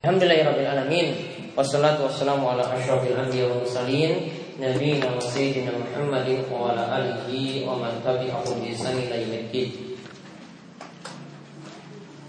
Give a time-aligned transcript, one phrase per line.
[0.00, 1.12] Alhamdulillahirrahmanirrahim
[1.52, 7.76] Wassalatu wassalamu ala ashrafil anbiya wa mursalin Nabiina wa sayyidina Muhammadin wa ala alihi wa
[7.76, 9.20] man tabi'ahum bi ihsan ila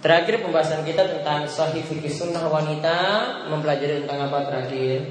[0.03, 2.95] Terakhir pembahasan kita tentang sahih fikih sunnah wanita
[3.47, 5.07] Mempelajari tentang apa terakhir?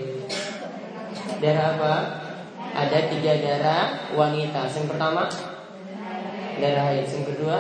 [1.41, 1.95] Darah apa?
[2.77, 4.69] Ada tiga darah wanita.
[4.69, 5.33] Yang pertama
[6.61, 7.57] Darah haid Yang kedua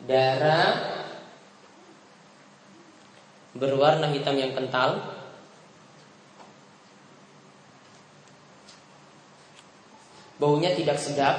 [0.09, 0.73] Darah
[3.53, 4.97] berwarna hitam yang kental.
[10.41, 11.38] Baunya tidak sedap.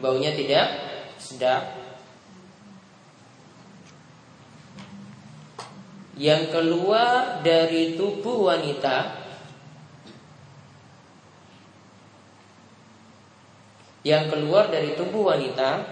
[0.00, 0.66] Baunya tidak
[1.20, 1.87] sedap
[6.18, 9.22] yang keluar dari tubuh wanita
[14.02, 15.86] yang keluar dari tubuh wanita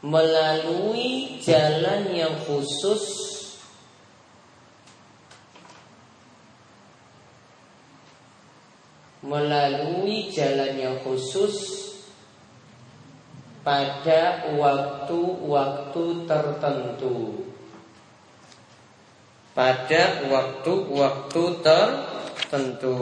[0.00, 3.04] melalui jalan yang khusus
[9.24, 11.83] melalui jalan yang khusus
[13.64, 17.48] pada waktu-waktu tertentu.
[19.56, 23.00] Pada waktu-waktu tertentu.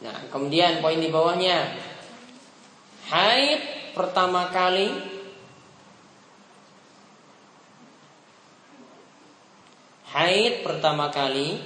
[0.00, 1.79] Nah, kemudian poin di bawahnya
[3.10, 3.60] Haid
[3.90, 4.86] pertama kali
[10.10, 11.62] Haid pertama kali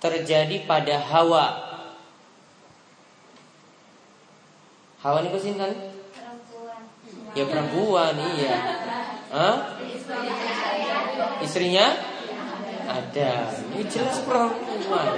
[0.00, 1.46] terjadi pada Hawa.
[5.04, 5.72] Hawa ini sinten?
[6.16, 6.80] Perempuan.
[7.36, 8.56] Ya perempuan, iya.
[9.28, 9.56] Hah?
[11.44, 12.00] Istrinya?
[12.88, 13.52] Ada.
[13.76, 15.08] Ini jelas perempuan.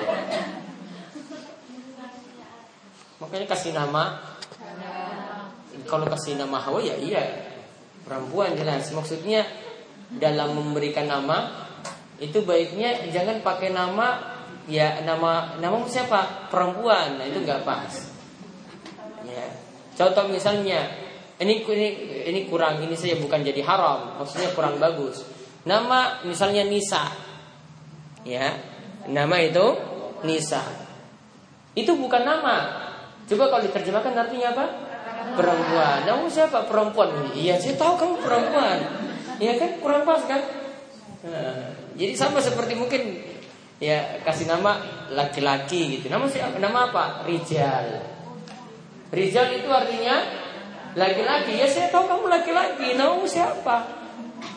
[3.22, 4.37] Makanya kasih nama
[5.88, 7.24] kalau kasih nama Hawa ya iya.
[8.04, 8.92] Perempuan jelas.
[8.92, 9.48] Maksudnya
[10.12, 11.68] dalam memberikan nama
[12.20, 14.36] itu baiknya jangan pakai nama
[14.68, 16.52] ya nama nama siapa?
[16.52, 17.16] Perempuan.
[17.16, 17.92] Nah itu nggak pas.
[19.24, 19.44] Ya.
[19.96, 20.84] Contoh misalnya
[21.40, 21.88] ini ini
[22.28, 24.20] ini kurang ini saya bukan jadi haram.
[24.20, 25.24] Maksudnya kurang bagus.
[25.64, 27.12] Nama misalnya Nisa.
[28.24, 28.56] Ya.
[29.08, 29.66] Nama itu
[30.24, 30.64] Nisa.
[31.76, 32.56] Itu bukan nama.
[33.28, 34.87] Coba kalau diterjemahkan artinya apa
[35.38, 35.98] perempuan.
[36.06, 37.30] Namun siapa perempuan?
[37.34, 38.78] Iya, saya tahu kamu perempuan.
[39.38, 40.42] Iya kan kurang pas kan?
[41.22, 43.22] Nah, jadi sama seperti mungkin
[43.78, 44.82] ya kasih nama
[45.14, 46.10] laki-laki gitu.
[46.10, 46.58] Nama siapa?
[46.58, 47.04] Nama apa?
[47.26, 48.02] Rijal.
[49.14, 50.26] Rijal itu artinya
[50.98, 51.58] laki-laki.
[51.58, 52.98] Ya saya tahu kamu laki-laki.
[52.98, 53.76] Nama siapa?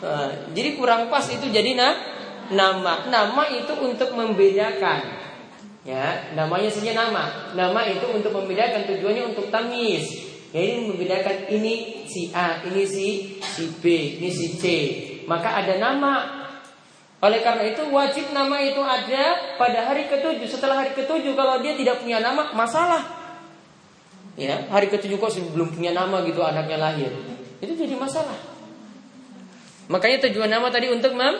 [0.02, 1.94] Nah, jadi kurang pas itu jadi nah,
[2.50, 3.06] nama.
[3.06, 5.22] Nama itu untuk membedakan.
[5.82, 7.54] Ya, namanya saja nama.
[7.58, 10.31] Nama itu untuk membedakan tujuannya untuk tamis.
[10.52, 14.64] Ya ini membedakan ini si A, ini si si B, ini si C.
[15.24, 16.44] Maka ada nama.
[17.24, 20.44] Oleh karena itu wajib nama itu ada pada hari ketujuh.
[20.44, 23.00] Setelah hari ketujuh kalau dia tidak punya nama masalah.
[24.36, 27.12] Ya hari ketujuh kok belum punya nama gitu anaknya lahir.
[27.64, 28.36] Itu jadi masalah.
[29.88, 31.36] Makanya tujuan nama tadi untuk mem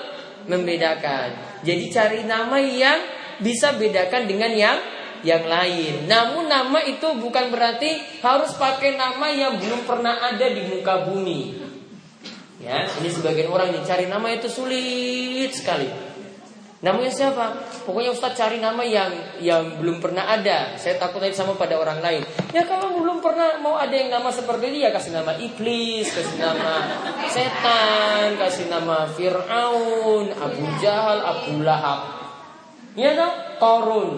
[0.49, 1.61] membedakan.
[1.63, 2.99] Jadi cari nama yang
[3.43, 4.79] bisa bedakan dengan yang
[5.23, 6.07] yang lain.
[6.11, 11.63] Namun nama itu bukan berarti harus pakai nama yang belum pernah ada di muka bumi.
[12.63, 16.13] Ya, ini sebagian orang yang cari nama itu sulit sekali.
[16.83, 17.47] Namanya siapa?
[17.87, 20.75] Pokoknya Ustaz cari nama yang yang belum pernah ada.
[20.75, 22.27] Saya takut aja sama pada orang lain.
[22.51, 26.91] Ya kalau belum pernah mau ada yang nama seperti dia, kasih nama iblis, kasih nama
[27.31, 32.19] setan, kasih nama Fir'aun, Abu Jahal, Abu Lahab.
[32.99, 34.11] Iya dong, Korun.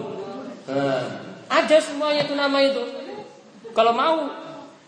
[0.65, 1.03] Nah,
[1.45, 2.83] ada semuanya itu nama itu.
[3.75, 4.31] Kalau mau,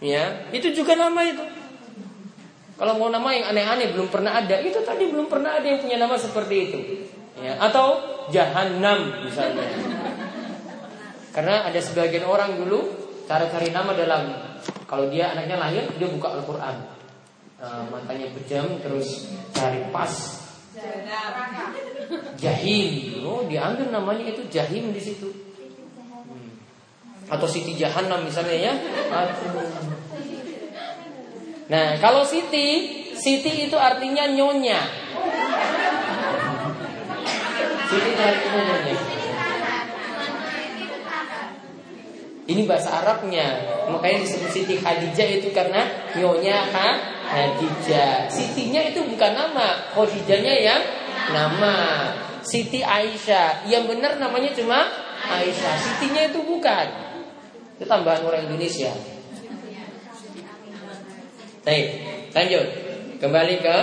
[0.01, 1.44] ya itu juga nama itu.
[2.77, 5.97] Kalau mau nama yang aneh-aneh belum pernah ada, itu tadi belum pernah ada yang punya
[5.97, 6.79] nama seperti itu.
[7.38, 8.01] Ya, atau
[8.33, 9.65] Jahanam misalnya.
[11.33, 12.85] Karena ada sebagian orang dulu
[13.29, 14.33] cara cari nama dalam
[14.89, 16.97] kalau dia anaknya lahir dia buka Al-Qur'an.
[17.57, 20.13] Nah, matanya pejam terus cari pas
[22.38, 23.21] Jahim.
[23.25, 25.47] Oh, diambil namanya itu Jahim di situ.
[27.27, 28.74] Atau Siti Jahanam misalnya ya.
[31.68, 32.68] Nah, kalau Siti,
[33.12, 34.79] Siti itu artinya nyonya.
[37.91, 38.95] Siti itu artinya nyonya.
[42.47, 43.59] Ini bahasa Arabnya,
[43.91, 45.83] makanya disebut Siti Khadijah itu karena
[46.15, 46.88] nyonya ha,
[47.27, 48.31] Khadijah.
[48.31, 50.81] Sitinya itu bukan nama, Khadijahnya yang
[51.35, 51.75] nama.
[52.47, 54.88] Siti Aisyah, yang benar namanya cuma
[55.27, 55.75] Aisyah.
[55.75, 57.06] Sitinya itu bukan.
[57.77, 58.89] Itu tambahan orang Indonesia.
[61.62, 61.88] Baik,
[62.33, 62.68] lanjut.
[63.21, 63.77] Kembali ke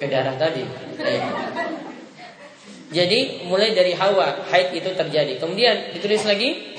[0.00, 0.64] ke darah tadi.
[0.96, 1.22] Baik.
[2.92, 5.36] Jadi mulai dari Hawa haid itu terjadi.
[5.36, 6.76] Kemudian ditulis lagi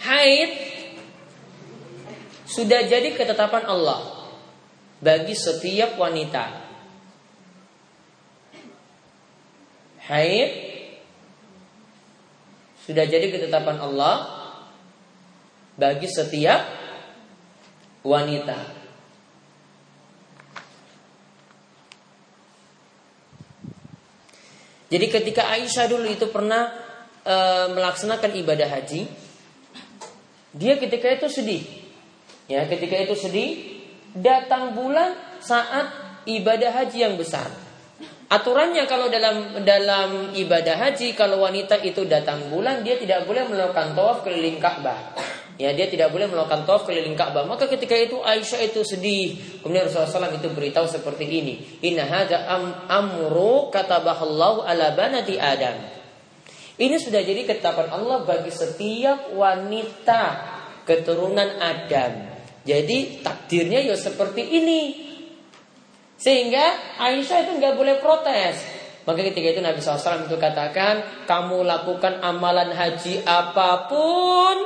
[0.00, 0.50] haid
[2.48, 4.32] sudah jadi ketetapan Allah
[5.04, 6.68] bagi setiap wanita.
[10.08, 10.69] Haid
[12.90, 14.26] sudah jadi ketetapan Allah
[15.78, 16.58] bagi setiap
[18.02, 18.82] wanita.
[24.90, 26.74] Jadi ketika Aisyah dulu itu pernah
[27.22, 27.36] e,
[27.78, 29.06] melaksanakan ibadah haji,
[30.50, 31.62] dia ketika itu sedih.
[32.50, 33.50] Ya, ketika itu sedih,
[34.18, 35.94] datang bulan saat
[36.26, 37.69] ibadah haji yang besar.
[38.30, 43.90] Aturannya kalau dalam dalam ibadah haji kalau wanita itu datang bulan dia tidak boleh melakukan
[43.90, 45.18] tawaf keliling Ka'bah.
[45.58, 47.42] Ya dia tidak boleh melakukan tawaf keliling Ka'bah.
[47.42, 49.34] Maka ketika itu Aisyah itu sedih.
[49.66, 51.82] Kemudian Rasulullah SAW itu beritahu seperti ini.
[51.82, 55.90] Inna hadza am amru katabahallahu ala banati Adam.
[56.78, 60.22] Ini sudah jadi ketetapan Allah bagi setiap wanita
[60.86, 62.30] keturunan Adam.
[62.62, 65.09] Jadi takdirnya ya seperti ini.
[66.20, 68.60] Sehingga Aisyah itu nggak boleh protes.
[69.08, 74.56] Maka ketika itu Nabi SAW itu katakan, kamu lakukan amalan haji apa pun,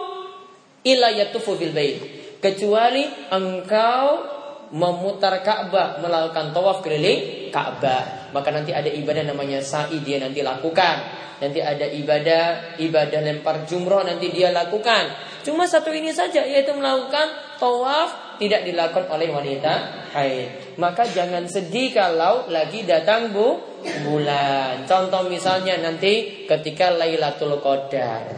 [0.83, 2.03] illa yatufu bil bait.
[2.43, 4.35] Kecuali engkau
[4.75, 8.35] memutar Ka'bah melakukan tawaf keliling Ka'bah.
[8.35, 11.23] Maka nanti ada ibadah namanya sa'i dia nanti lakukan.
[11.39, 15.15] Nanti ada ibadah ibadah lempar jumroh nanti dia lakukan.
[15.47, 17.31] Cuma satu ini saja yaitu melakukan
[17.63, 19.73] tawaf tidak dilakukan oleh wanita
[20.11, 23.61] haid maka jangan sedih kalau lagi datang bu
[24.07, 28.29] bulan contoh misalnya nanti ketika Lailatul Qadar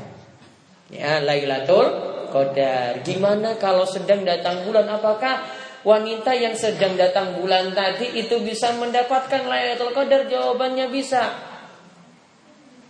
[0.90, 3.00] ya Lailatul Qadar.
[3.00, 4.84] Gimana kalau sedang datang bulan?
[4.90, 5.46] Apakah
[5.86, 10.28] wanita yang sedang datang bulan tadi itu bisa mendapatkan Lailatul Qadar?
[10.28, 11.32] Jawabannya bisa.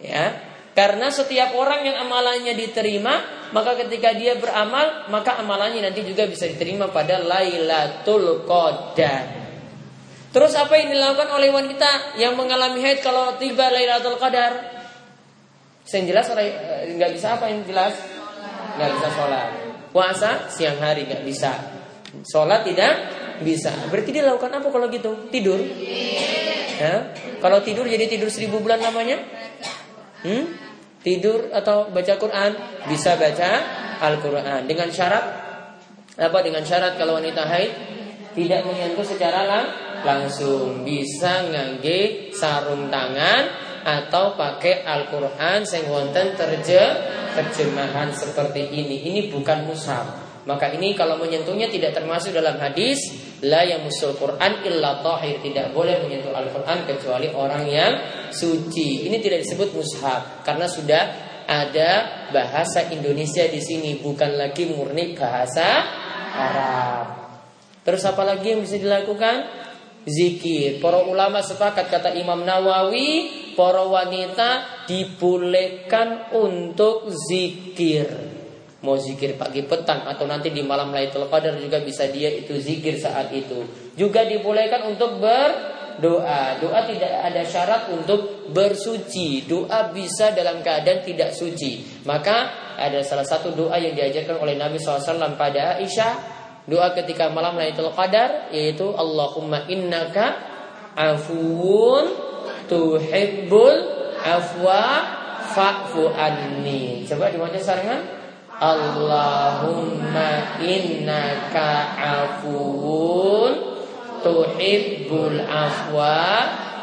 [0.02, 0.35] Ya,
[0.76, 3.25] karena setiap orang yang amalannya diterima,
[3.56, 9.25] maka ketika dia beramal, maka amalannya nanti juga bisa diterima pada Lailatul Qadar.
[10.37, 14.76] Terus apa yang dilakukan oleh wanita yang mengalami haid kalau tiba Lailatul Qadar?
[15.88, 17.97] Yang jelas eh, nggak bisa apa yang jelas?
[18.76, 19.49] nggak bisa sholat.
[19.97, 21.56] Puasa siang hari nggak bisa.
[22.21, 22.92] Sholat tidak
[23.40, 23.73] bisa.
[23.88, 25.33] Berarti dia lakukan apa kalau gitu?
[25.33, 25.56] Tidur?
[26.76, 27.16] Ya.
[27.40, 29.16] Kalau tidur jadi tidur seribu bulan namanya?
[30.21, 30.65] Hmm?
[31.06, 32.50] Tidur atau baca Quran?
[32.90, 33.50] Bisa baca
[34.02, 34.66] Al-Quran.
[34.66, 35.25] Dengan syarat
[36.18, 36.38] apa?
[36.42, 37.70] Dengan syarat kalau wanita haid
[38.34, 39.66] tidak menyentuh secara lang
[40.02, 43.46] langsung bisa ngangge sarung tangan
[43.86, 46.82] atau pakai Al-Quran sing wonten terje
[47.38, 49.06] terjemahan seperti ini.
[49.06, 50.26] Ini bukan mushaf.
[50.42, 52.98] Maka ini kalau menyentuhnya tidak termasuk dalam hadis
[53.45, 57.93] la yang musul Quran illa tahir tidak boleh menyentuh Al-Quran kecuali orang yang
[58.33, 59.05] suci.
[59.05, 61.05] Ini tidak disebut mushaf karena sudah
[61.47, 61.90] ada
[62.33, 65.85] bahasa Indonesia di sini bukan lagi murni bahasa
[66.33, 67.07] Arab.
[67.87, 69.66] Terus apa lagi yang bisa dilakukan?
[70.07, 70.78] zikir.
[70.78, 73.28] Para ulama sepakat kata Imam Nawawi,
[73.59, 78.36] para wanita dibolehkan untuk zikir.
[78.87, 82.95] Mau zikir pagi petang atau nanti di malam Lailatul Qadar juga bisa dia itu zikir
[82.95, 83.66] saat itu.
[83.99, 86.62] Juga dibolehkan untuk berdoa.
[86.62, 89.43] Doa tidak ada syarat untuk bersuci.
[89.50, 92.07] Doa bisa dalam keadaan tidak suci.
[92.07, 97.55] Maka ada salah satu doa yang diajarkan oleh Nabi SAW pada Aisyah Doa ketika malam
[97.55, 100.35] Lailatul Qadar yaitu Allahumma innaka
[100.99, 102.11] afuun
[102.66, 103.75] tuhibbul
[104.19, 104.83] afwa
[105.55, 107.07] fa'fu anni.
[107.07, 108.25] Coba dibaca sekarang.
[108.56, 113.52] Allahumma innaka afuun
[114.25, 116.25] tuhibbul afwa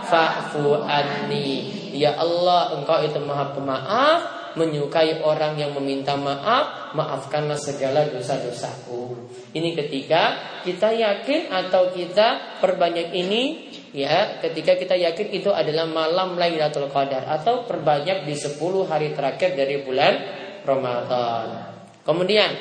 [0.05, 1.81] fa'fu anni.
[1.93, 4.21] Ya Allah, Engkau itu Maha Pemaaf
[4.53, 9.17] menyukai orang yang meminta maaf, maafkanlah segala dosa-dosaku.
[9.53, 16.37] Ini ketika kita yakin atau kita perbanyak ini ya, ketika kita yakin itu adalah malam
[16.37, 21.47] Lailatul Qadar atau perbanyak di 10 hari terakhir dari bulan Ramadan.
[22.03, 22.51] Kemudian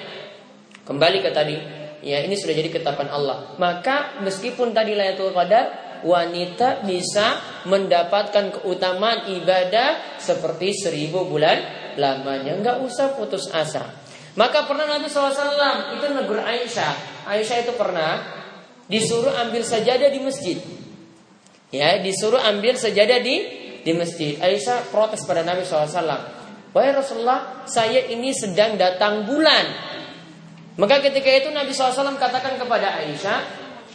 [0.87, 1.57] kembali ke tadi,
[2.03, 3.55] ya ini sudah jadi ketetapan Allah.
[3.59, 11.63] Maka meskipun tadi Lailatul Qadar wanita bisa mendapatkan keutamaan ibadah seperti seribu bulan
[11.95, 14.03] lamanya, nggak usah putus asa.
[14.33, 17.27] Maka pernah Nabi SAW itu negur Aisyah.
[17.29, 18.23] Aisyah itu pernah
[18.89, 20.59] disuruh ambil sajadah di masjid.
[21.73, 23.37] Ya, disuruh ambil sajadah di
[23.85, 24.41] di masjid.
[24.41, 26.42] Aisyah protes pada Nabi SAW.
[26.73, 29.93] Wahai Rasulullah, saya ini sedang datang bulan.
[30.81, 33.41] Maka ketika itu Nabi SAW katakan kepada Aisyah,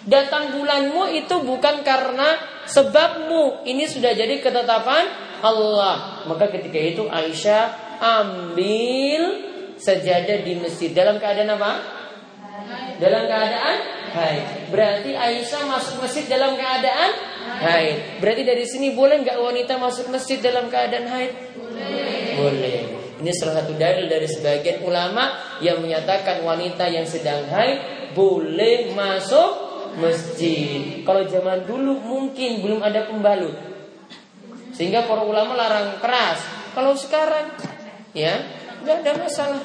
[0.05, 2.37] datang bulanmu itu bukan karena
[2.69, 3.65] sebabmu.
[3.65, 5.09] Ini sudah jadi ketetapan
[5.41, 6.21] Allah.
[6.29, 9.21] Maka ketika itu Aisyah ambil
[9.81, 11.71] sejadah di masjid dalam keadaan apa?
[13.01, 13.77] Dalam keadaan
[14.13, 14.69] haid.
[14.69, 17.11] Berarti Aisyah masuk masjid dalam keadaan
[17.61, 18.21] haid.
[18.21, 21.33] Berarti dari sini boleh nggak wanita masuk masjid dalam keadaan haid?
[21.57, 22.26] Boleh.
[22.37, 22.79] Boleh.
[23.17, 29.49] Ini salah satu dalil dari sebagian ulama yang menyatakan wanita yang sedang haid boleh masuk
[29.97, 31.01] masjid.
[31.01, 33.57] Kalau zaman dulu mungkin belum ada pembalut.
[34.77, 36.45] Sehingga para ulama larang keras.
[36.77, 37.57] Kalau sekarang
[38.13, 38.37] ya
[38.81, 39.61] nggak ada masalah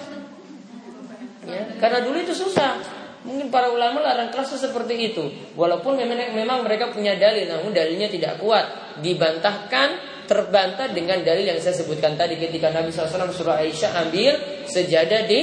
[1.46, 2.78] ya karena dulu itu susah
[3.22, 5.24] mungkin para ulama larang keras seperti itu
[5.54, 11.60] walaupun memang, memang mereka punya dalil namun dalilnya tidak kuat dibantahkan terbantah dengan dalil yang
[11.60, 15.40] saya sebutkan tadi ketika Nabi SAW surah Aisyah ambil sejadah di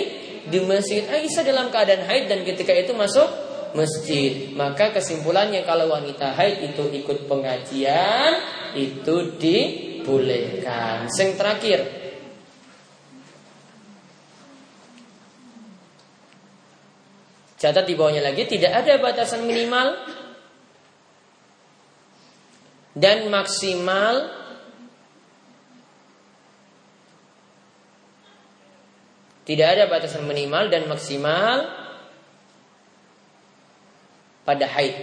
[0.49, 1.05] di masjid.
[1.05, 3.29] Aisyah dalam keadaan haid dan ketika itu masuk
[3.77, 4.49] masjid.
[4.57, 8.33] Maka kesimpulannya kalau wanita haid itu ikut pengajian
[8.73, 11.05] itu dibolehkan.
[11.05, 11.79] Yang terakhir.
[17.59, 19.99] Catat di bawahnya lagi tidak ada batasan minimal
[22.95, 24.38] dan maksimal
[29.49, 31.65] Tidak ada batasan minimal dan maksimal
[34.45, 34.93] pada haid.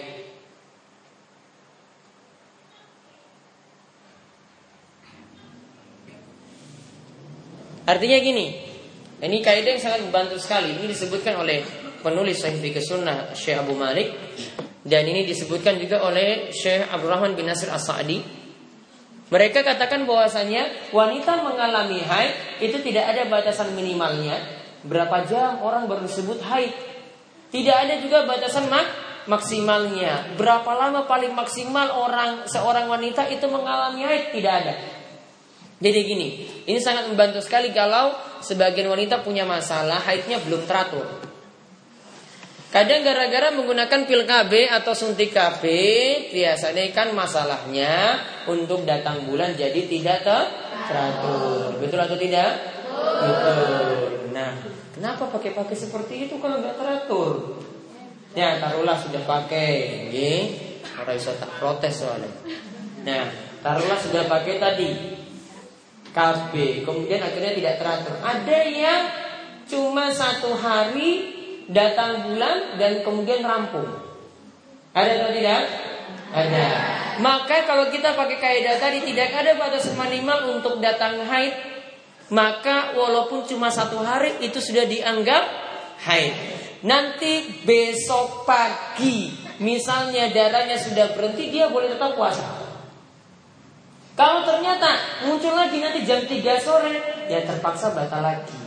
[7.90, 8.46] Artinya gini,
[9.18, 10.78] ini kaidah yang sangat membantu sekali.
[10.78, 11.66] Ini disebutkan oleh
[12.06, 14.14] penulis Sahih Fikih Sunnah Syekh Abu Malik
[14.86, 18.45] dan ini disebutkan juga oleh Syekh Abdurrahman bin Nasir As-Sa'di.
[19.26, 24.38] Mereka katakan bahwasanya wanita mengalami haid itu tidak ada batasan minimalnya.
[24.86, 26.70] Berapa jam orang baru disebut haid.
[27.50, 28.86] Tidak ada juga batasan mak
[29.26, 30.38] maksimalnya.
[30.38, 34.74] Berapa lama paling maksimal orang seorang wanita itu mengalami haid tidak ada.
[35.76, 36.28] Jadi gini,
[36.64, 41.25] ini sangat membantu sekali kalau sebagian wanita punya masalah haidnya belum teratur.
[42.66, 45.64] Kadang gara-gara menggunakan pil KB atau suntik KB,
[46.34, 48.18] biasanya kan masalahnya
[48.50, 50.26] untuk datang bulan jadi tidak
[50.90, 51.78] teratur.
[51.78, 52.50] Betul atau tidak?
[53.22, 54.34] Betul.
[54.34, 54.50] Nah,
[54.92, 57.62] kenapa pakai-pakai seperti itu kalau nggak teratur?
[58.36, 59.70] Ya, taruhlah sudah pakai,
[60.10, 60.60] ini
[61.00, 62.28] orang bisa tak protes soalnya.
[63.06, 63.24] Nah,
[63.62, 64.90] taruhlah sudah pakai tadi
[66.12, 66.52] KB,
[66.84, 68.14] kemudian akhirnya tidak teratur.
[68.20, 69.02] Ada yang
[69.70, 71.35] cuma satu hari
[71.70, 73.86] datang bulan dan kemudian rampung.
[74.96, 75.62] Ada atau tidak?
[76.32, 76.64] Ada.
[77.20, 81.54] Maka kalau kita pakai kaidah tadi tidak ada batasan minimal untuk datang haid,
[82.28, 85.44] maka walaupun cuma satu hari itu sudah dianggap
[86.04, 86.34] haid.
[86.84, 92.44] Nanti besok pagi, misalnya darahnya sudah berhenti, dia boleh tetap puasa.
[94.16, 98.65] Kalau ternyata muncul lagi nanti jam 3 sore, ya terpaksa batal lagi.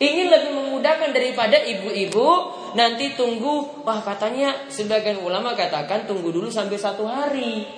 [0.00, 2.28] Ingin lebih memudahkan daripada ibu-ibu
[2.72, 3.84] nanti tunggu.
[3.84, 7.68] Wah katanya sebagian ulama katakan tunggu dulu sampai satu hari.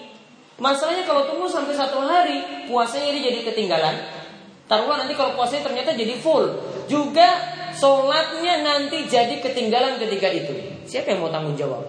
[0.63, 3.97] Masalahnya kalau tunggu sampai satu hari, puasanya ini jadi ketinggalan.
[4.71, 6.47] Taruhlah nanti kalau puasanya ternyata jadi full.
[6.87, 7.27] Juga
[7.75, 10.55] sholatnya nanti jadi ketinggalan ketika itu.
[10.87, 11.83] Siapa yang mau tanggung jawab?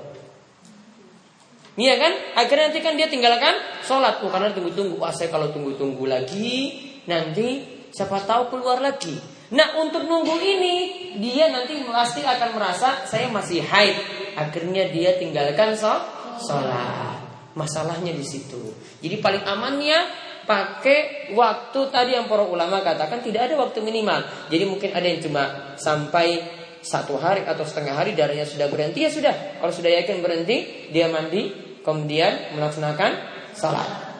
[1.77, 2.13] Iya kan?
[2.37, 3.53] Akhirnya nanti kan dia tinggalkan
[3.85, 4.17] sholat.
[4.25, 4.97] Oh, karena tunggu-tunggu.
[4.97, 6.73] Wah saya kalau tunggu-tunggu lagi,
[7.05, 9.15] nanti siapa tahu keluar lagi.
[9.53, 10.75] Nah untuk nunggu ini,
[11.21, 13.95] dia nanti pasti akan merasa saya masih haid.
[14.33, 17.21] Akhirnya dia tinggalkan sholat.
[17.53, 18.73] Masalahnya di situ.
[18.97, 20.09] Jadi paling amannya
[20.49, 24.25] pakai waktu tadi yang para ulama katakan tidak ada waktu minimal.
[24.49, 25.43] Jadi mungkin ada yang cuma
[25.77, 26.41] sampai
[26.83, 29.61] satu hari atau setengah hari darahnya sudah berhenti ya sudah.
[29.61, 31.53] Kalau sudah yakin berhenti, dia mandi,
[31.85, 33.11] kemudian melaksanakan
[33.55, 34.12] salat.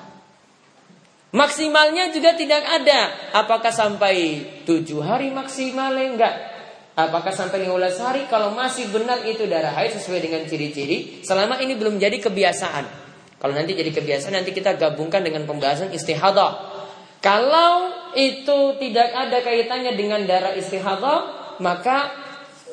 [1.34, 3.34] Maksimalnya juga tidak ada.
[3.34, 6.36] Apakah sampai tujuh hari maksimalnya enggak?
[6.94, 8.22] Apakah sampai 15 hari?
[8.30, 12.86] Kalau masih benar itu darah haid sesuai dengan ciri-ciri, selama ini belum jadi kebiasaan.
[13.42, 16.70] Kalau nanti jadi kebiasaan nanti kita gabungkan dengan pembahasan istihadah.
[17.18, 21.20] Kalau itu tidak ada kaitannya dengan darah istihadah,
[21.66, 22.14] maka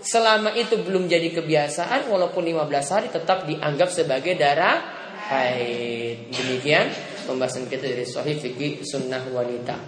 [0.04, 4.84] selama itu belum jadi kebiasaan walaupun 15 hari tetap dianggap sebagai darah
[5.32, 6.28] haid.
[6.28, 6.92] Demikian
[7.30, 9.78] pembahasan kita dari sahih fikih sunnah wanita.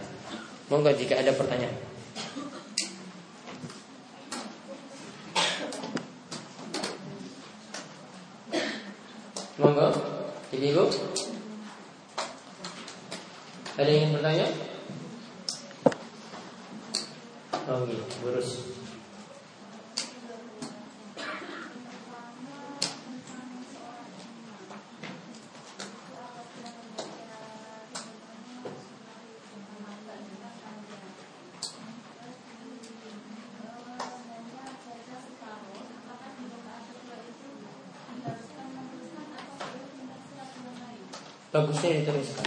[0.71, 1.75] Monggo jika ada pertanyaan.
[9.59, 9.91] Monggo.
[10.55, 10.85] Jadi Ibu
[13.73, 14.47] Ada yang ingin bertanya?
[17.67, 18.05] Oh gitu,
[41.83, 42.47] bagusnya diteruskan.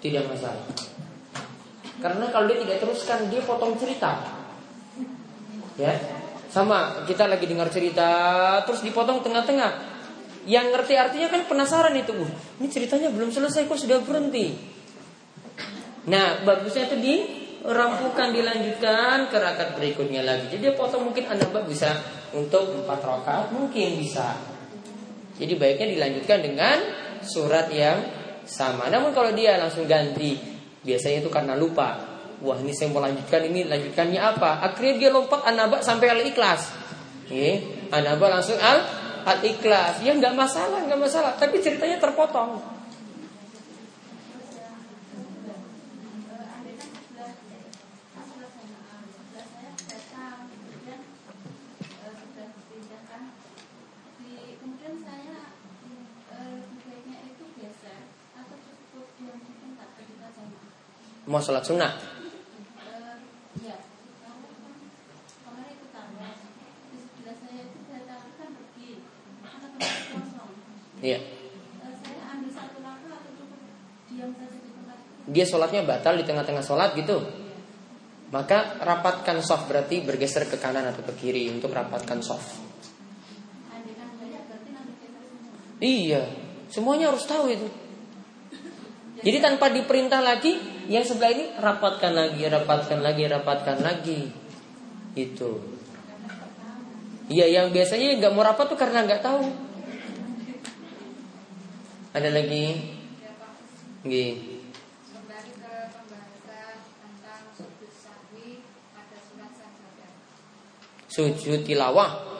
[0.00, 0.64] Tidak masalah.
[2.00, 4.24] Karena kalau dia tidak teruskan, dia potong cerita.
[5.76, 5.92] Ya,
[6.48, 8.10] sama kita lagi dengar cerita,
[8.64, 9.92] terus dipotong tengah-tengah.
[10.44, 14.52] Yang ngerti artinya kan penasaran itu, uh, ini ceritanya belum selesai kok sudah berhenti.
[16.04, 20.52] Nah, bagusnya itu dirampukan, dilanjutkan ke rakaat berikutnya lagi.
[20.52, 21.96] Jadi potong mungkin anda bisa
[22.36, 24.53] untuk empat rakaat, mungkin bisa.
[25.34, 26.76] Jadi baiknya dilanjutkan dengan
[27.24, 27.98] surat yang
[28.46, 28.86] sama.
[28.92, 30.38] Namun kalau dia langsung ganti,
[30.84, 32.14] biasanya itu karena lupa.
[32.44, 34.60] Wah ini saya mau lanjutkan ini lanjutkannya apa?
[34.60, 36.70] Akhirnya dia lompat anaba sampai al ikhlas.
[37.32, 37.56] Ya,
[37.88, 38.84] anaba langsung al
[39.24, 40.04] al ikhlas.
[40.04, 41.32] Ya nggak masalah, nggak masalah.
[41.40, 42.60] Tapi ceritanya terpotong.
[61.24, 61.92] Mau sholat sunnah?
[71.04, 71.20] Iya.
[75.24, 77.20] Dia sholatnya batal di tengah-tengah sholat gitu.
[78.32, 82.60] Maka rapatkan soft berarti bergeser ke kanan atau ke kiri untuk rapatkan soft.
[85.84, 86.24] Iya,
[86.72, 87.68] semuanya harus tahu itu.
[89.20, 90.56] Jadi tanpa diperintah lagi,
[90.88, 94.20] yang sebelah ini rapatkan lagi, rapatkan lagi, rapatkan lagi.
[95.14, 95.62] Itu.
[97.30, 99.44] Iya, yang biasanya nggak mau rapat tuh karena nggak tahu.
[102.14, 102.66] Ada lagi?
[104.04, 104.54] Gih.
[111.14, 112.34] Sujud tilawah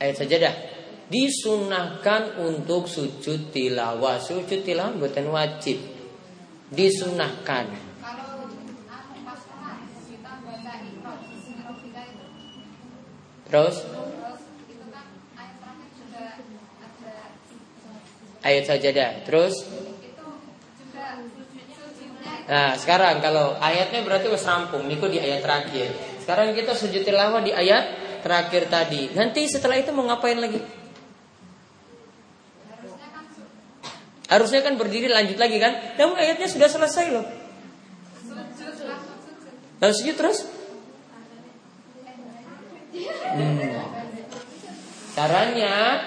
[0.00, 0.75] ayat sajadah
[1.06, 4.18] disunahkan untuk sujud tilawah.
[4.18, 5.78] Sujud tilawah bukan wajib.
[6.70, 7.86] Disunahkan.
[13.46, 13.76] Terus?
[18.42, 19.10] Ayat sajadah.
[19.22, 19.54] Terus?
[22.46, 24.86] Nah sekarang kalau ayatnya berarti wes rampung.
[24.86, 25.94] Niku di ayat terakhir.
[26.22, 29.14] Sekarang kita sujud tilawah di ayat terakhir tadi.
[29.14, 30.58] Nanti setelah itu mau ngapain lagi?
[34.36, 35.96] Harusnya kan berdiri lanjut lagi kan?
[35.96, 37.24] Namun ayatnya sudah selesai loh.
[39.80, 40.44] Lalu sujud terus?
[43.32, 43.80] Hmm.
[45.16, 46.04] Caranya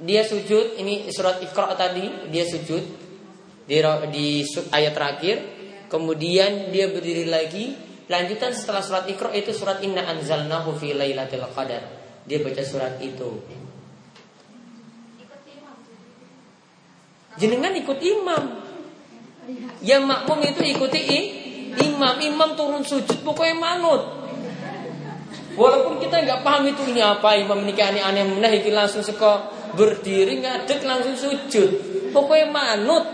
[0.00, 2.80] dia sujud ini surat Iqra tadi dia sujud
[3.68, 3.76] di,
[4.08, 4.26] di
[4.72, 5.36] ayat terakhir,
[5.92, 7.76] kemudian dia berdiri lagi,
[8.08, 11.84] lanjutan setelah surat Iqra itu surat Inna anzalnahu fi lailatul qadar.
[12.24, 13.63] Dia baca surat itu.
[17.40, 18.42] Jenengan ikut imam.
[19.84, 21.00] Yang makmum itu ikuti
[21.82, 22.14] imam.
[22.22, 24.02] Imam turun sujud pokoknya manut.
[25.54, 30.82] Walaupun kita nggak paham itu ini apa imam ini aneh-aneh menaiki langsung seko berdiri ngadek
[30.82, 31.70] langsung sujud.
[32.10, 33.04] Pokoknya manut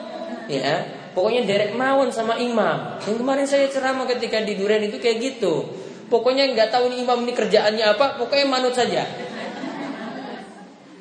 [0.49, 1.01] ya.
[1.11, 3.03] Pokoknya derek mawon sama imam.
[3.03, 5.67] Yang kemarin saya ceramah ketika di Duren itu kayak gitu.
[6.07, 9.07] Pokoknya nggak tahu ini imam ini kerjaannya apa, pokoknya manut saja.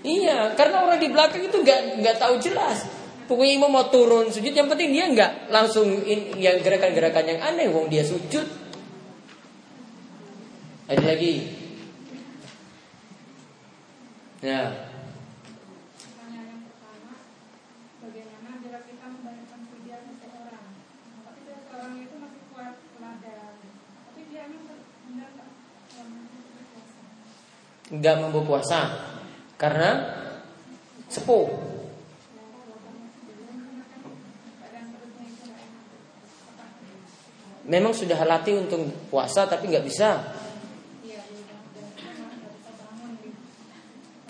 [0.02, 2.99] Iya, karena orang di belakang itu nggak nggak tahu jelas.
[3.30, 7.70] Pokoknya imam mau turun sujud, yang penting dia nggak langsung in, yang gerakan-gerakan yang aneh,
[7.70, 8.50] wong dia sujud.
[10.90, 11.46] Ada lagi.
[14.42, 14.90] Ya.
[27.90, 29.02] nggak mampu puasa
[29.58, 30.14] karena
[31.10, 31.69] sepuh.
[37.70, 40.18] Memang sudah latih untuk puasa tapi nggak bisa.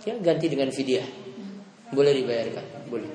[0.04, 1.08] Ya ganti dengan vidya.
[1.96, 3.10] Boleh dibayarkan, boleh.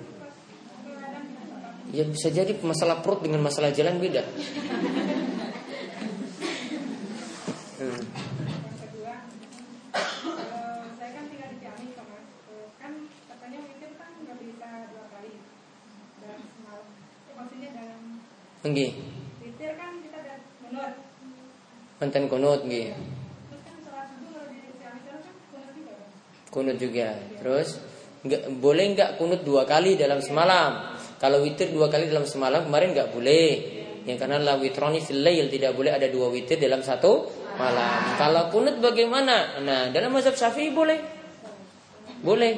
[1.94, 4.24] Ya bisa jadi masalah perut dengan masalah jalan beda.
[18.64, 18.96] Nggih.
[19.44, 20.92] Witir kan kita ada kunut.
[22.02, 23.00] Wonten kunut kan
[26.54, 27.18] kunut juga.
[27.42, 27.82] Terus
[28.24, 30.94] nggak boleh nggak kunut dua kali dalam semalam.
[31.18, 33.48] Kalau witir dua kali dalam semalam kemarin nggak boleh.
[34.04, 37.26] Yang karena la witroni fil tidak boleh ada dua witir dalam satu
[37.56, 38.14] malam.
[38.20, 39.58] Kalau kunut bagaimana?
[39.64, 41.00] Nah, dalam mazhab Syafi'i boleh.
[42.20, 42.54] Boleh.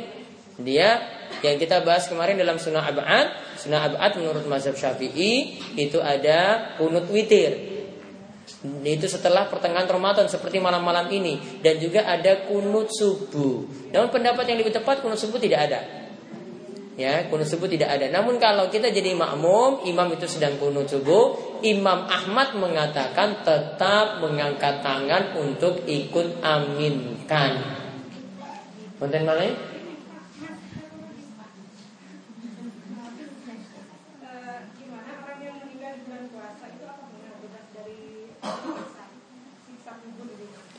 [0.57, 3.29] Dia yang kita bahas kemarin dalam sunnah abad
[3.61, 7.76] Sunnah abad menurut mazhab syafi'i Itu ada kunut witir
[8.87, 13.67] itu setelah pertengahan Ramadan seperti malam-malam ini dan juga ada kunut subuh.
[13.91, 15.81] Namun pendapat yang lebih tepat kunut subuh tidak ada.
[16.97, 18.09] Ya, kunut subuh tidak ada.
[18.09, 24.81] Namun kalau kita jadi makmum, imam itu sedang kunut subuh, Imam Ahmad mengatakan tetap mengangkat
[24.81, 27.53] tangan untuk ikut aminkan.
[28.97, 29.76] Konten mana?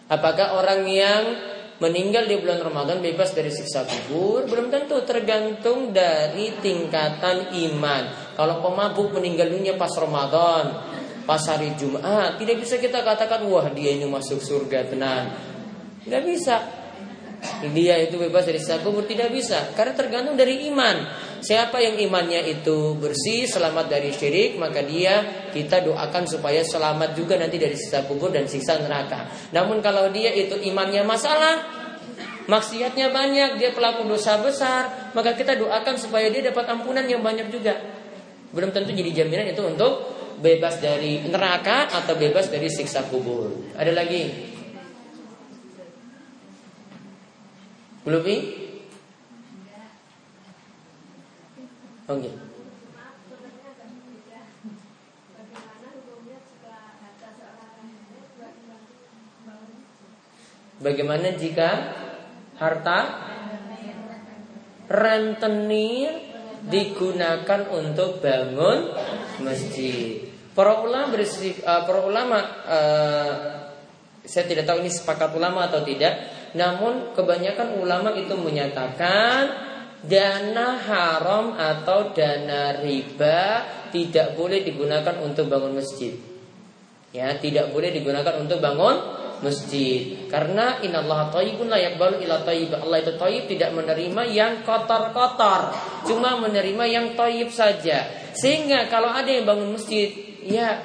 [0.07, 1.23] Apakah orang yang
[1.83, 4.47] meninggal di bulan Ramadan bebas dari siksa kubur?
[4.47, 8.33] Belum tentu, tergantung dari tingkatan iman.
[8.39, 10.79] Kalau pemabuk meninggal dunia pas Ramadan,
[11.27, 15.25] pas hari Jumat, tidak bisa kita katakan wah dia ini masuk surga tenang.
[16.07, 16.76] Tidak bisa.
[17.69, 21.05] Dia itu bebas dari siksa kubur tidak bisa karena tergantung dari iman.
[21.37, 27.37] Siapa yang imannya itu bersih, selamat dari syirik, maka dia kita doakan supaya selamat juga
[27.37, 29.29] nanti dari siksa kubur dan siksa neraka.
[29.53, 31.61] Namun kalau dia itu imannya masalah,
[32.49, 37.53] maksiatnya banyak, dia pelaku dosa besar, maka kita doakan supaya dia dapat ampunan yang banyak
[37.53, 37.77] juga.
[38.49, 43.77] Belum tentu jadi jaminan itu untuk bebas dari neraka atau bebas dari siksa kubur.
[43.77, 44.56] Ada lagi?
[48.07, 48.39] Belum Oke.
[52.07, 52.33] Okay.
[60.77, 61.69] Bagaimana jika
[62.55, 62.99] harta
[64.87, 66.15] rentenir
[66.63, 68.95] digunakan untuk bangun
[69.43, 70.31] masjid?
[70.55, 72.39] Para ulama bersih, uh, para ulama
[72.71, 73.35] uh,
[74.23, 79.67] saya tidak tahu ini sepakat ulama atau tidak namun kebanyakan ulama itu menyatakan
[80.05, 86.13] dana haram atau dana riba tidak boleh digunakan untuk bangun masjid.
[87.15, 88.99] Ya, tidak boleh digunakan untuk bangun
[89.41, 90.27] masjid.
[90.29, 92.77] Karena innallaha thayyibun la yaqbalu illa thayyib.
[92.77, 95.73] Allah itu thayyib tidak menerima yang kotor-kotor,
[96.05, 98.05] cuma menerima yang thayyib saja.
[98.37, 100.13] Sehingga kalau ada yang bangun masjid,
[100.45, 100.77] ya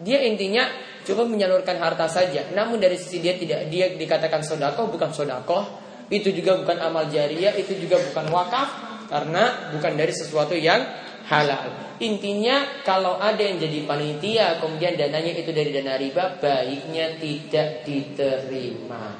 [0.00, 0.64] dia intinya
[1.06, 2.50] Coba menyalurkan harta saja.
[2.50, 5.62] Namun dari sisi dia tidak dia dikatakan sodako bukan sodako.
[6.10, 8.68] Itu juga bukan amal jariah, itu juga bukan wakaf
[9.06, 10.82] karena bukan dari sesuatu yang
[11.30, 11.98] halal.
[11.98, 19.14] Intinya kalau ada yang jadi panitia kemudian dananya itu dari dana riba, baiknya tidak diterima.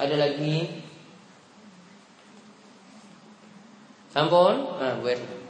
[0.00, 0.84] Ada lagi?
[4.12, 4.56] Sampun?
[4.80, 5.41] Nah, buat.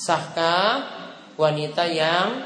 [0.00, 0.80] Sahkah
[1.36, 2.40] wanita yang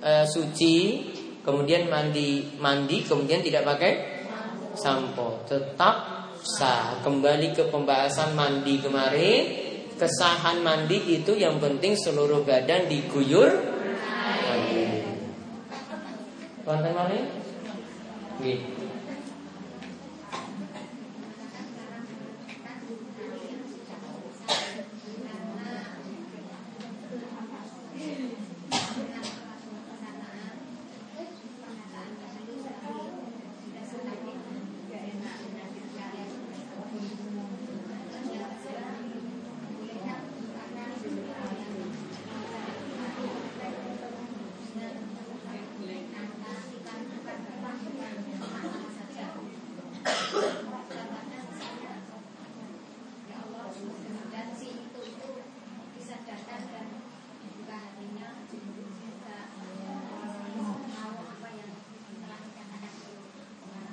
[0.00, 1.04] e, suci
[1.44, 3.92] kemudian mandi mandi kemudian tidak pakai
[4.72, 9.42] sampo tetap sah kembali ke pembahasan mandi kemarin
[10.00, 13.52] kesahan mandi itu yang penting seluruh badan diguyur
[14.48, 14.84] mandi.
[16.64, 17.20] Konten mana?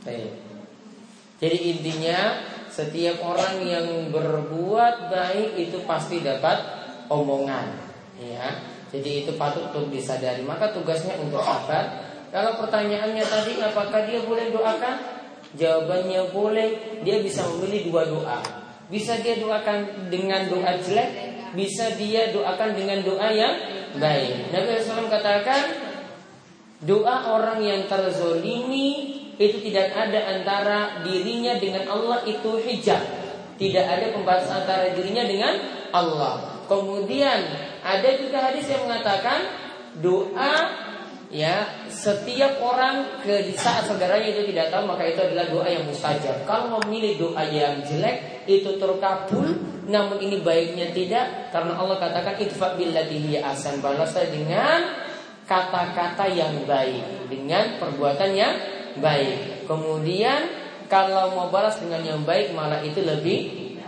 [0.04, 0.56] Gitu.
[1.44, 2.40] Jadi intinya
[2.72, 6.64] setiap orang yang berbuat baik itu pasti dapat
[7.12, 7.76] omongan,
[8.18, 8.48] ya.
[8.94, 10.46] Jadi itu patut untuk disadari.
[10.46, 12.06] Maka tugasnya untuk apa?
[12.30, 14.96] Kalau pertanyaannya tadi apakah dia boleh doakan?
[15.58, 17.02] Jawabannya boleh.
[17.02, 18.40] Dia bisa memilih dua doa.
[18.90, 21.10] Bisa dia doakan dengan doa jelek,
[21.58, 23.54] bisa dia doakan dengan doa yang
[23.98, 24.54] baik.
[24.54, 25.62] Nabi SAW katakan
[26.86, 33.02] doa orang yang terzolimi itu tidak ada antara dirinya dengan Allah itu hijab.
[33.58, 35.54] Tidak ada pembatas antara dirinya dengan
[35.94, 36.66] Allah.
[36.66, 37.40] Kemudian
[37.84, 39.46] ada juga hadis yang mengatakan
[40.02, 40.54] doa
[41.34, 46.46] ya setiap orang ke saat saudaranya itu tidak tahu maka itu adalah doa yang mustajab.
[46.46, 49.50] Kalau memilih doa yang jelek itu terkabul,
[49.90, 55.04] namun ini baiknya tidak karena Allah katakan itfa billati asan balaslah dengan
[55.44, 58.54] kata-kata yang baik dengan perbuatan yang
[59.00, 59.66] baik.
[59.70, 60.50] Kemudian
[60.92, 63.40] kalau mau balas dengan yang baik malah itu lebih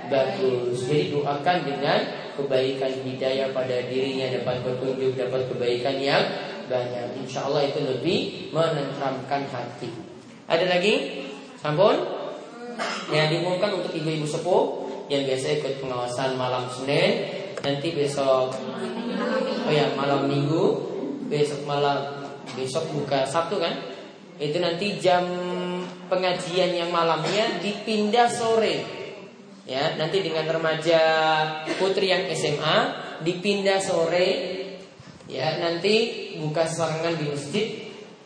[0.10, 0.86] bagus.
[0.86, 2.00] Jadi doakan dengan
[2.36, 6.24] kebaikan hidayah pada dirinya dapat petunjuk, dapat kebaikan yang
[6.66, 7.22] banyak.
[7.22, 9.90] Insya Allah itu lebih menenteramkan hati.
[10.50, 11.26] Ada lagi?
[11.62, 11.96] Sampun?
[13.10, 14.64] Yang diumumkan untuk ibu-ibu sepuh
[15.08, 17.30] yang biasa ikut pengawasan malam Senin,
[17.62, 18.52] nanti besok
[19.66, 20.66] oh ya malam Minggu,
[21.30, 22.26] besok malam
[22.58, 23.95] besok buka Sabtu kan?
[24.36, 25.24] Itu nanti jam
[26.12, 28.84] pengajian yang malamnya dipindah sore.
[29.66, 31.02] Ya, nanti dengan remaja
[31.82, 32.78] putri yang SMA
[33.26, 34.30] dipindah sore.
[35.26, 37.68] Ya, nanti buka serangan di masjid.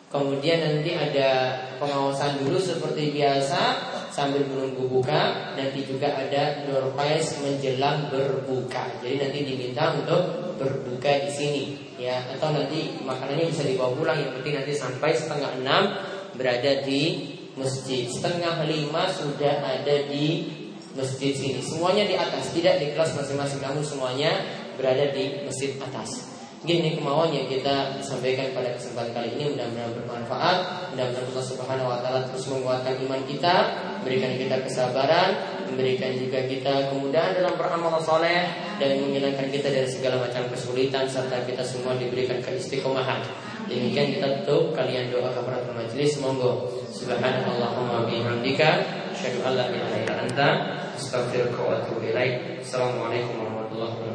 [0.10, 3.62] Kemudian nanti ada pengawasan dulu seperti biasa
[4.10, 5.54] sambil menunggu buka.
[5.56, 9.02] Nanti juga ada door menjelang berbuka.
[9.02, 11.63] Jadi nanti diminta untuk berbuka di sini
[11.98, 12.19] ya.
[12.36, 14.17] Atau nanti makanannya bisa dibawa pulang.
[14.19, 15.84] Yang penting nanti sampai setengah enam
[16.36, 17.02] berada di
[17.56, 18.10] masjid.
[18.10, 20.50] Setengah lima sudah ada di
[20.98, 21.62] masjid sini.
[21.63, 23.62] Semuanya di atas tidak di kelas masing-masing.
[23.62, 24.32] Namun semuanya
[24.76, 26.30] berada di masjid atas.
[26.60, 29.56] Gini kemauan yang kita sampaikan pada kesempatan kali ini.
[29.56, 30.58] Mudah-mudahan bermanfaat.
[30.91, 33.56] Mudah-mudahan Allah Subhanahu wa taala terus menguatkan iman kita,
[34.03, 35.35] berikan kita kesabaran,
[35.69, 38.49] memberikan juga kita kemudahan dalam beramal soleh
[38.81, 43.21] dan menghilangkan kita dari segala macam kesulitan serta kita semua diberikan keistiqomahan.
[43.69, 46.65] Demikian kita tutup kalian doa kepada majelis monggo.
[46.89, 48.81] Subhanallahumma bihamdika
[49.13, 50.47] asyhadu an la ilaha illa anta
[50.97, 52.09] astaghfiruka wa atubu.
[52.09, 54.09] Assalamualaikum warahmatullahi wabarakatuh.